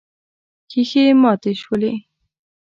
[0.71, 1.93] ښيښې ماتې شولې.